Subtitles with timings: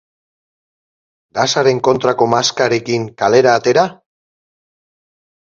[1.39, 3.85] Gasaren kontrako maskarekin kalera atera?